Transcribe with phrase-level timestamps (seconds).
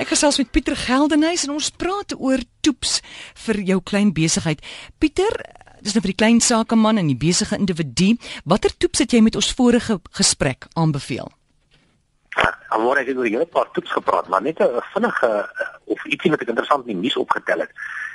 [0.00, 3.02] Ek gesels met Pieter Geldenhuys en ons praat oor toeps
[3.44, 4.62] vir jou klein besigheid.
[4.96, 5.34] Pieter,
[5.84, 8.14] dis nou vir die klein sakeman en die besige individu.
[8.48, 11.28] Watter toeps het jy met ons vorige gesprek aanbeveel?
[12.72, 16.40] Alhoewel ek oor 'n paar toeps gepraat, maar net 'n vinnige eh, of ietsie wat
[16.40, 17.72] ek interessant in die nuus opgetel het.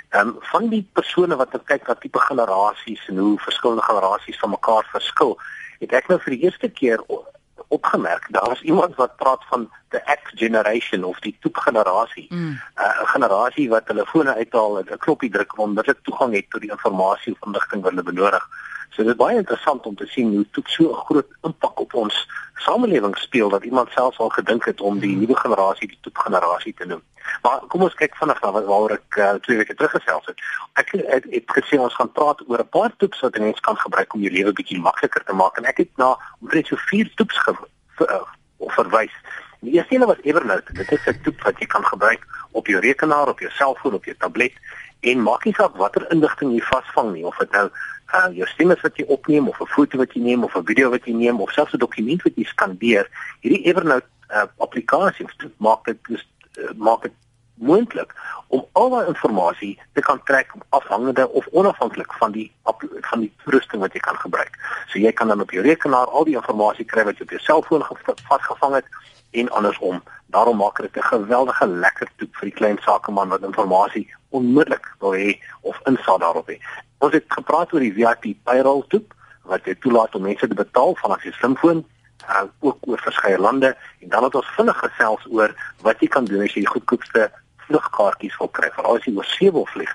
[0.10, 4.50] Ehm um, van die persone wat kyk na tipe generasies en hoe verskillende generasies van
[4.50, 5.38] mekaar verskil,
[5.80, 6.98] het ek nou vir die eerste keer
[7.78, 8.28] opgemerk.
[8.38, 12.28] Daar is iemand wat praat van the X generation of die toepgenerasie.
[12.30, 12.60] 'n mm.
[12.84, 16.62] uh, generasie wat hulle fone uithaal en 'n knoppie druk om onmiddellik toegang het tot
[16.62, 16.72] die
[17.46, 18.48] inligting wat hulle benodig.
[18.96, 21.94] So dit is baie interessant om te sien hoe toep so 'n groot impak op
[21.94, 25.20] ons samelewing speel dat iemand selfs al gedink het om die mm.
[25.20, 27.02] nuwe generasie die toepgenerasie te noem.
[27.42, 30.40] Maar kom ons kyk vinnig na waaroor ek uh, twee weke terug gesels het.
[30.74, 33.78] Ek het, het, het gesê ons gaan praat oor 'n paar toeps wat mense kan
[33.78, 37.12] gebruik om jou lewe bietjie makliker te maak en ek het na omtrent so vier
[37.16, 37.56] toeps ge,
[38.00, 38.24] ver, uh,
[38.80, 39.16] verwys.
[39.60, 40.74] Die eerste een was Evernote.
[40.74, 44.06] Dit is 'n toep wat jy kan gebruik op jou rekenaar, op jou selfoon, op
[44.06, 44.54] jou tablet
[45.12, 48.78] en maak nie saak watter inligting jy vasvang nie of dit nou uh, jou stemme
[48.82, 51.42] wat jy opneem of 'n foto wat jy neem of 'n video wat jy neem
[51.42, 53.10] of selfs 'n dokument wat jy skandeer.
[53.42, 57.14] Hierdie Evernote uh, applikasie maak dit uh, maak dit
[57.56, 58.14] moontlik
[58.48, 62.52] om al daai inligting te kan trek afhangende of onafhanklik van die
[63.10, 64.52] van die toerusting wat jy kan gebruik.
[64.88, 67.42] So jy kan dan op jou rekenaar al die inligting kry wat jy op jou
[67.42, 67.84] selfoon
[68.28, 68.86] vasgevang het
[69.32, 70.04] en andersom.
[70.34, 75.14] Daarom maak dit 'n geweldige lekker toep vir die klein sakeman wat inligting onmiddellik wil
[75.14, 76.58] hê of insaag daarop hê.
[76.98, 80.96] Ons het gepraat oor die VIP payroll toep wat jy toelaat om mense te betaal
[80.96, 81.86] vanaf jou slimfoon
[82.30, 85.54] uh, ook oor verskeie lande en dan het ons vinnig gesels oor
[85.86, 87.30] wat jy kan doen as jy die goedkoopste
[87.68, 89.94] vlugkaartjies wil kry veral as jy oor see wil vlieg.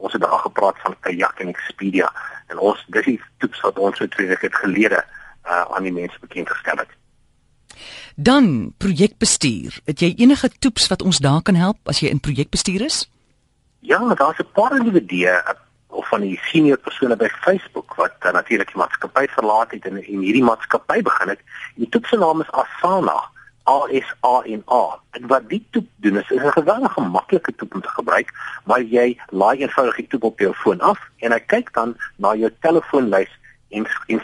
[0.00, 2.12] Ons het daar gepraat van Kayak en Expedia
[2.52, 6.18] en ons dis die tips wat ons so twee weke gelede uh, aan die mense
[6.22, 6.99] bekend gestel het.
[8.16, 9.80] Dan projekbestuur.
[9.84, 13.08] Het jy enige tips wat ons daar kan help as jy in projekbestuur is?
[13.80, 15.54] Ja, daar's 'n paar individue uh,
[15.86, 20.04] of van die senior persone by Facebook wat uh, natuurlik die maatskappy verlaat het en
[20.06, 21.40] in hierdie maatskappy begin het.
[21.74, 23.30] Die tips se naam is Asana.
[23.64, 24.98] ASANA.
[25.10, 28.28] En wat die toep doen is, is 'n geweldige maklike toep om te gebruik,
[28.64, 32.34] maar jy laai eenvoudig die toep op jou foon af en hy kyk dan na
[32.34, 34.20] jou telefoonlys en, en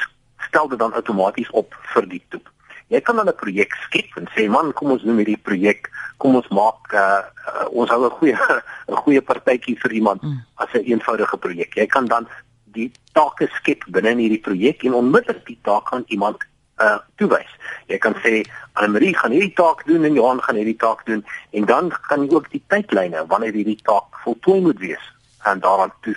[0.49, 2.51] stel dit dan outomaties op vir die toep.
[2.89, 5.91] Jy kan dan 'n projek skep en sê man, kom ons doen hierdie projek.
[6.19, 8.37] Kom ons maak uh, uh, ons hou 'n goeie
[8.91, 10.39] 'n goeie partytjie vir iemand mm.
[10.55, 11.75] as 'n eenvoudige projek.
[11.75, 12.29] Jy kan dan
[12.77, 16.39] die take skep binne in hierdie projek en onmiddellik die taak aan iemand
[16.79, 17.53] uh toewys.
[17.89, 18.45] Jy kan sê
[18.77, 22.35] Annelie gaan hierdie taak doen en Johan gaan hierdie taak doen en dan kan jy
[22.35, 25.05] ook die tydlyne wanneer hierdie taak voltooi moet wees
[25.45, 26.15] en daaraan toe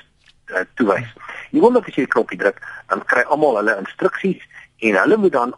[0.52, 1.08] uh, toewys.
[1.52, 2.60] Jy wil net as jy die knoppie druk,
[2.92, 4.42] dan kry almal hulle instruksies
[4.80, 5.54] en hulle moet dan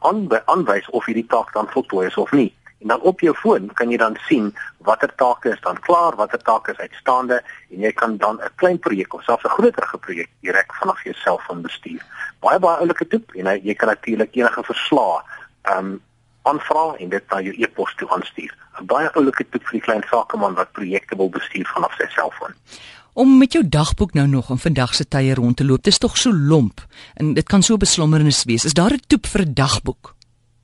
[0.46, 2.50] aanwys of hierdie taak dan voltooi is of nie.
[2.82, 6.42] En dan op jou foon kan jy dan sien watter take is dan klaar, watter
[6.42, 10.30] take is uitstaande en jy kan dan 'n klein projek of selfs 'n groter projek
[10.42, 12.02] direk vanaf jou selfoon bestuur.
[12.40, 15.22] Baie baie oulike toep en jy kan natuurlik enige verslae
[15.78, 16.02] um,
[16.42, 18.56] aanvra en dit na jou e-pos toe aanstuur.
[18.80, 22.54] 'n Baie oulike toep vir die klein sakeman wat projekte wil bestuur vanaf sy selfoon.
[23.14, 26.14] Om met jou dagboek nou nog in vandag se tye rond te loop, dis tog
[26.18, 26.80] so lomp
[27.20, 28.66] en dit kan so beslommernis wees.
[28.66, 30.16] Is daar 'n toep vir 'n dagboek?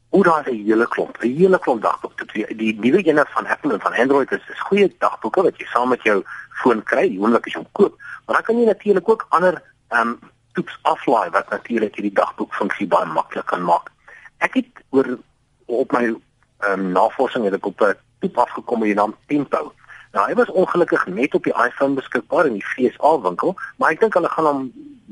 [0.09, 2.25] Hoe daar 'n hele klomp, 'n hele klomp dagboeke.
[2.33, 5.65] Die, die nuwe ene van Apple en van Android is is goeie dagboeke wat jy
[5.65, 7.99] saam met jou foon kry, die oomblik as jy hom koop.
[8.25, 10.19] Maar dan kan jy natuurlik ook ander ehm um,
[10.53, 13.91] toeps aflaai wat natuurlik hierdie dagboek funksie baie maklik kan maak.
[14.37, 15.17] Ek het oor
[15.65, 19.73] op my ehm um, navorsing het ek op 'n toep afgekom met die naam Tempo.
[20.11, 23.99] Nou, hy was ongelukkig net op die iPhone beskikbaar in die FSA winkel, maar ek
[23.99, 24.61] dink hulle gaan hom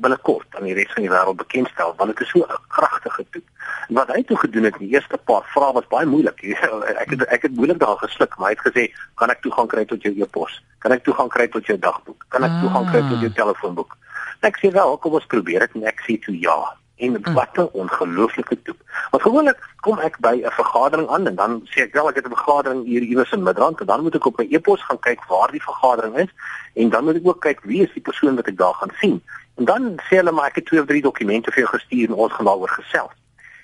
[0.04, 3.44] binnekort aan die res van die wêreld bekendstel want dit is so 'n kragtige toep.
[3.90, 6.42] Wat hy toe gedoen het, die eerste paar vrae was baie moeilik.
[7.04, 8.84] ek het ek het moeilik daar gesluk, maar hy het gesê,
[9.16, 10.64] "Kan ek toegang kry tot jou e-pos?
[10.80, 12.26] Kan ek toegang kry tot jou dagboek?
[12.30, 13.36] Kan ek toegang kry tot jou ah.
[13.36, 13.98] telefoonboek?"
[14.42, 16.76] Ek sê wel, kom ons probeer dit en ek sê toe ja.
[16.96, 18.80] En wat 'n ongelooflike toep.
[19.12, 22.26] Want gewoonlik kom ek by 'n vergadering aan en dan sê ek wel ek het
[22.26, 25.26] 'n vergadering hier iewers in Midrand en dan moet ek op my e-pos gaan kyk
[25.26, 26.32] waar die vergadering is
[26.74, 29.22] en dan moet ek ook kyk wie is die persoon wat ek daar gaan sien.
[29.56, 32.14] En dan sê hulle maar ek het twee of drie dokumente vir jou gestuur en
[32.14, 33.16] ons gaan daaroor gesels.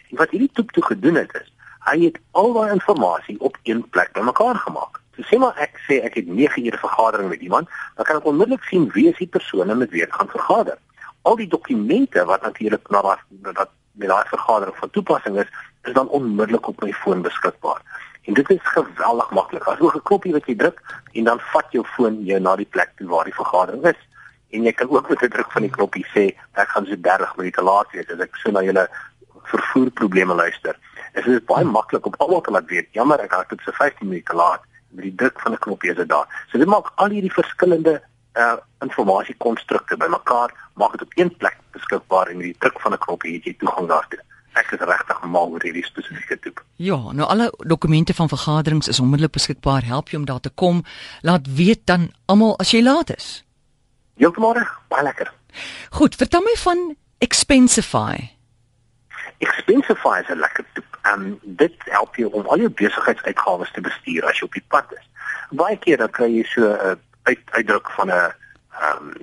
[0.10, 3.90] En wat hierdie toep toe gedoen het is, hy het al daai inligting op een
[3.90, 5.00] plek bymekaar gemaak.
[5.16, 8.26] So sê maar ek sê ek het 9 ure vergadering met iemand, dan kan ek
[8.26, 10.78] onmiddellik sien wie is die persone met wie ek gaan vergader.
[11.22, 15.50] Al die dokumente wat natuurlik na dat met daai vergadering van toepassing is,
[15.84, 17.82] is dan onmiddellik op my foon beskikbaar.
[18.22, 19.68] En dit is geweldig maklik.
[19.68, 20.82] As jy 'n knoppie wat jy druk
[21.14, 24.02] en dan vat jou foon jou na die plek toe waar die vergadering is
[24.50, 26.24] en jy kan ook met 'n druk van die knoppie sê
[26.54, 28.90] ek gaan so 30 minute laat wees as ek so na julle
[29.44, 30.76] vervoerprobleme luister.
[31.14, 32.88] Dit is baie maklik om almal te laat weet.
[32.92, 35.96] Jammer, ek het dit so 15 minute laat met die druk van 'n knoppie is
[35.96, 36.28] dit daar.
[36.52, 38.02] So dit maak al hierdie verskillende
[38.34, 42.98] uh informasiekonstrukte bymekaar, maak dit op een plek beskikbaar en met die druk van 'n
[42.98, 44.20] knoppie het jy toegang daartoe.
[44.54, 46.64] Ek is regtig mal oor hierdie spesifieke toep.
[46.76, 49.84] Ja, nou alle dokumente van vergaderings is onmiddellik beskikbaar.
[49.84, 50.84] Help jy om daar te kom.
[51.22, 53.46] Laat weet dan almal as jy laat is.
[54.16, 55.32] Heeltemal reg, baie lekker.
[55.90, 58.32] Goed, vertel my van Expensify.
[59.38, 61.00] Expensify is 'n lekker toep.
[61.02, 64.68] Ehm um, dit help jou om al jou besigheidsuitgawes te bestuur as jy op die
[64.68, 65.08] pad is.
[65.50, 69.14] Baie keer dan kry jy so 'n uh, uit, uitdruk van 'n ehm um,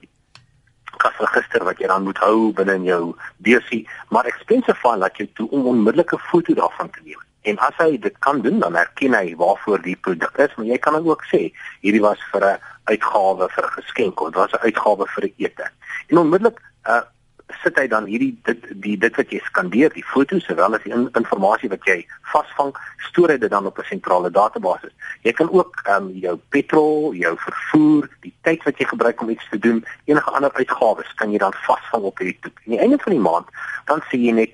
[0.99, 5.49] kasregister wat jy dan moet hou binne in jou beursie, maar Expensify laat jou toe
[5.51, 7.23] om onmiddellik 'n foto daarvan te neem.
[7.43, 10.79] En as hy dit kan doen, dan erken hy waarvoor die produk is, maar jy
[10.79, 14.65] kan ook sê hierdie was vir 'n uitgawe vir 'n geskenk of dit was 'n
[14.67, 15.71] uitgawe vir 'n ete.
[16.09, 17.03] En onmiddellik uh,
[17.63, 20.93] sit hy dan hierdie dit die dit wat jy skandeer, die foto's sowel as die
[20.93, 21.99] in, inligting wat jy
[22.33, 22.75] vasvang,
[23.09, 24.91] stoor hy dit dan op 'n sentrale database.
[25.23, 29.31] Jy kan ook ehm um, jou petrol, jou vervoer, die tyd wat jy gebruik om
[29.31, 32.57] iets te doen, enige ander uitgawes kan jy dan vasvang op hierdie toep.
[32.65, 33.47] Aan die einde van die maand
[33.87, 34.53] dan sê jy net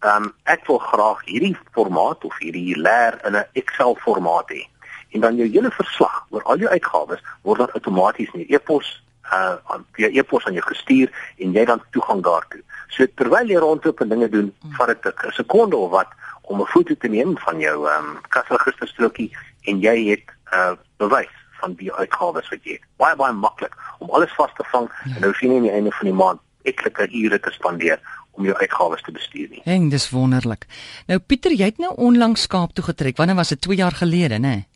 [0.00, 4.62] ehm um, ek wil graag hierdie formaat of hierdie leer in 'n Excel formaat hê.
[5.10, 9.02] En dan jou hele verslag oor al jou uitgawes word dan outomaties in 'n e-pos
[9.32, 12.62] uh aan via e-pos aan jou gestuur en jy dan toegang daartoe.
[12.88, 14.74] So terwyl jy rondloop en dinge doen, hmm.
[14.78, 16.08] vat dit 'n sekonde of wat
[16.42, 19.30] om 'n foto te neem van jou ehm um, kasregisterstrokie
[19.64, 22.84] en jy het 'n uh, bewys van die uitgawes wat jy het.
[22.96, 25.14] Baie baie maklik om alles vas te vang ja.
[25.14, 28.00] en nou sien jy aan die einde van die maand etlike ure te spandeer
[28.38, 29.60] om jou uitgawes te bestuur nie.
[29.64, 30.66] Heng, dis wonderlik.
[31.06, 33.16] Nou Pieter, jy het nou onlangs Kaap toe getrek.
[33.16, 33.60] Wanneer was dit?
[33.60, 34.54] 2 jaar gelede, né?
[34.54, 34.66] Nee?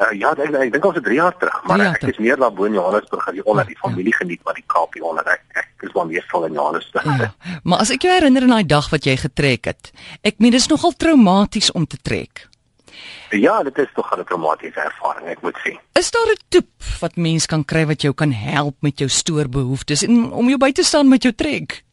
[0.00, 2.40] Uh, ja, ek ek dink ons is 3 jaar terug, maar jaar ek is meer
[2.40, 4.20] daar bo in Johannesburg as die onder die ja, familie ja.
[4.22, 5.42] geniet wat die Kaap hier onder ek.
[5.52, 7.04] Ek is maar meestal in Johannesburg.
[7.20, 7.28] Ja,
[7.62, 9.92] maar as ek jou herinner aan daai dag wat jy getrek het.
[10.24, 12.48] Ek meen dis nogal traumaties om te trek.
[13.36, 15.76] Ja, dit is tog 'n traumatiese ervaring, ek moet sê.
[15.98, 20.02] Is daar 'n toep wat mens kan kry wat jou kan help met jou stoorbehoeftes
[20.02, 21.84] en om jou by te staan met jou trek?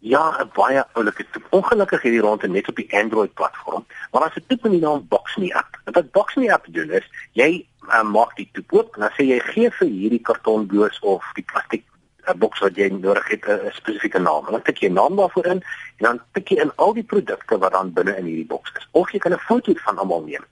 [0.00, 1.46] Ja, 'n baie oulike toep.
[1.50, 5.06] Ongelukkig hierdie rondte net op die Android platform, maar as 'n toep in die naam
[5.08, 5.80] Boxme app.
[5.84, 9.24] En wat Boxme app doen is, jy uh, maak die toep oop en dan sê
[9.26, 11.84] jy gee vir hierdie kartonboos of die plastiek
[12.28, 14.46] uh, boks wat jy nodig het 'n uh, spesifieke naam.
[14.46, 15.62] En dan tik jy naam daarvoor in
[15.96, 18.88] en dan tik jy in al die produkte wat dan binne in hierdie boks is.
[18.90, 20.44] Of jy kan 'n foto van almal neem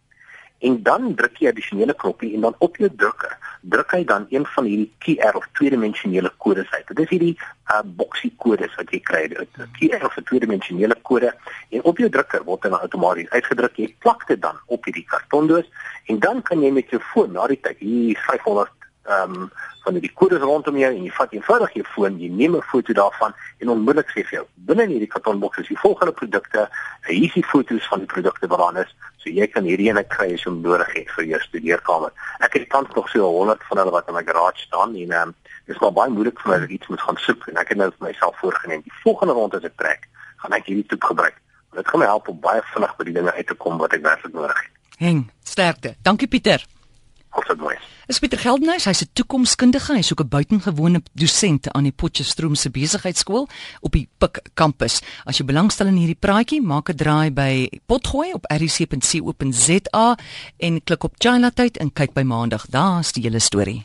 [0.59, 4.47] en dan druk jy addisionele knoppie en dan op jou drukker druk hy dan een
[4.47, 6.87] van hierdie QR of tweedimensionele kodes uit.
[6.87, 9.23] Dit is hierdie uh, boksie kodes wat jy kry.
[9.27, 11.35] 'n QR of 'n tweedimensionele kode
[11.71, 13.77] en op jou drukker word dit dan outomaties uitgedruk.
[13.77, 15.67] Jy plak dit dan op hierdie kartondoos
[16.07, 18.71] en dan kan jy met jou foon na die tyd hier 500
[19.07, 19.51] ehm um,
[19.87, 22.93] van die kodes rondom jou en jy vat eenvoudig jou foon, jy neem 'n foto
[22.93, 26.69] daarvan en onmiddellik sê vir jou binne in hierdie kartonboks is die volgende produkte,
[27.07, 28.95] hier is die foto's van die produkte wat daar is,
[29.27, 32.13] so jy kan hierdie ene kry as jy hom nodig het vir jou studeerkamer.
[32.47, 35.33] Ek het tans nog so 100 van hulle wat in my garage staan en ehm
[35.33, 35.35] um,
[35.67, 37.81] dit is maar baie moeilik vir my om iets moet gaan soek en ek het
[37.81, 40.07] nou vir myself voorgenem die volgende rond as ek trek,
[40.45, 41.43] gaan ek hierdie toep gebruik.
[41.75, 44.07] Dit gaan my help om baie vinnig by die dinge uit te kom wat ek
[44.07, 44.73] werklik nodig het.
[45.03, 45.97] Heng, sterkte.
[46.07, 46.63] Dankie Pieter.
[47.37, 47.61] Altyd
[48.07, 52.71] Is Pieter Geldenhuys, hy's 'n toekomskundige, hy's ook 'n buitengewone dosent aan die Potchefstroom se
[52.71, 53.49] besigheidskool
[53.81, 55.03] op die Pik kampus.
[55.25, 60.17] As jy belangstel in hierdie praatjie, maak 'n draai by Potgooi op rc.co.za
[60.57, 63.85] en klik op China tyd en kyk by Maandag, daar's die hele storie.